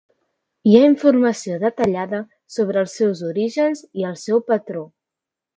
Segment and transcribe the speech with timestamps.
[0.69, 2.21] Hi ha informació detallada
[2.57, 4.87] sobre els seus orígens i el seu patró.